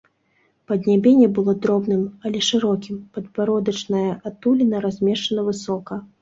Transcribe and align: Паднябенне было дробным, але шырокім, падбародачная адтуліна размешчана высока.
Паднябенне 0.69 1.27
было 1.39 1.53
дробным, 1.65 2.01
але 2.29 2.39
шырокім, 2.47 2.97
падбародачная 3.19 4.07
адтуліна 4.31 4.75
размешчана 4.87 5.41
высока. 5.53 6.01